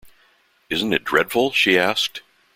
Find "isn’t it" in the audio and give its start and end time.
0.67-1.03